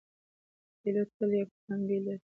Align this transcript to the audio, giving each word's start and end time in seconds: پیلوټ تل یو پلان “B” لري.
پیلوټ 0.79 1.09
تل 1.17 1.31
یو 1.39 1.47
پلان 1.53 1.79
“B” 1.87 1.89
لري. 2.05 2.19